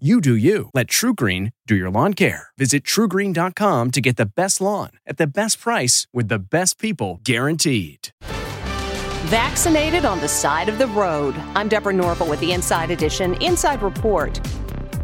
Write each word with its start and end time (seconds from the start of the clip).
You 0.00 0.20
do 0.20 0.34
you. 0.34 0.70
Let 0.74 0.88
TruGreen 0.88 1.52
do 1.68 1.76
your 1.76 1.88
lawn 1.88 2.14
care. 2.14 2.48
Visit 2.58 2.82
trugreen.com 2.82 3.92
to 3.92 4.00
get 4.00 4.16
the 4.16 4.26
best 4.26 4.60
lawn 4.60 4.90
at 5.06 5.18
the 5.18 5.26
best 5.28 5.60
price 5.60 6.08
with 6.12 6.26
the 6.26 6.40
best 6.40 6.80
people 6.80 7.20
guaranteed. 7.22 8.08
Vaccinated 9.26 10.04
on 10.04 10.18
the 10.18 10.26
side 10.26 10.68
of 10.68 10.78
the 10.78 10.88
road. 10.88 11.36
I'm 11.54 11.68
Deborah 11.68 11.92
Norville 11.92 12.28
with 12.28 12.40
the 12.40 12.50
Inside 12.50 12.90
Edition 12.90 13.40
Inside 13.40 13.82
Report. 13.82 14.40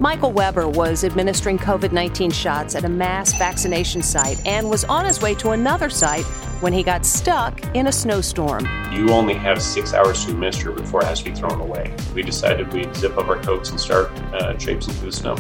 Michael 0.01 0.33
Weber 0.33 0.67
was 0.67 1.05
administering 1.05 1.57
COVID 1.57 1.93
19 1.93 2.33
shots 2.33 2.75
at 2.75 2.85
a 2.85 2.89
mass 2.89 3.33
vaccination 3.39 4.03
site 4.03 4.45
and 4.45 4.69
was 4.69 4.83
on 4.87 5.05
his 5.05 5.23
way 5.23 5.37
to 5.37 5.51
another 5.51 5.89
site 5.89 6.25
when 6.61 6.73
he 6.73 6.83
got 6.83 7.05
stuck 7.05 7.61
in 7.75 7.87
a 7.87 7.93
snowstorm. 7.93 8.69
You 8.93 9.11
only 9.11 9.35
have 9.35 9.63
six 9.63 9.95
hours 9.95 10.25
to 10.25 10.33
administer 10.33 10.73
before 10.73 11.03
it 11.03 11.07
has 11.07 11.23
to 11.23 11.31
be 11.31 11.35
thrown 11.35 11.61
away. 11.61 11.95
We 12.15 12.23
decided 12.23 12.73
we'd 12.73 12.95
zip 12.95 13.17
up 13.17 13.29
our 13.29 13.43
coats 13.43 13.71
and 13.71 13.81
start 13.81 14.11
uh, 14.35 14.55
traipsing 14.55 14.95
through 14.95 15.11
the 15.11 15.17
snow. 15.17 15.37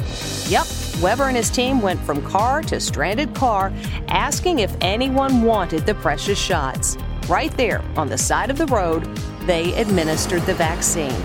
Yep, 0.48 1.02
Weber 1.02 1.28
and 1.28 1.36
his 1.36 1.50
team 1.50 1.80
went 1.80 2.00
from 2.00 2.22
car 2.22 2.62
to 2.62 2.80
stranded 2.80 3.34
car, 3.34 3.72
asking 4.08 4.60
if 4.60 4.74
anyone 4.80 5.42
wanted 5.42 5.86
the 5.86 5.94
precious 5.94 6.38
shots. 6.38 6.96
Right 7.28 7.54
there 7.56 7.82
on 7.96 8.08
the 8.08 8.18
side 8.18 8.50
of 8.50 8.58
the 8.58 8.66
road, 8.66 9.04
they 9.46 9.74
administered 9.74 10.42
the 10.42 10.54
vaccine. 10.54 11.22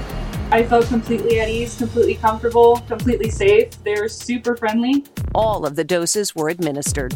I 0.52 0.64
felt 0.64 0.86
completely 0.88 1.40
at 1.40 1.50
ease, 1.50 1.76
completely 1.76 2.16
comfortable, 2.16 2.78
completely 2.88 3.32
safe. 3.32 3.72
They're 3.84 4.08
super 4.08 4.56
friendly. 4.56 5.04
All 5.34 5.66
of 5.66 5.76
the 5.76 5.84
doses 5.84 6.36
were 6.36 6.50
administered. 6.50 7.16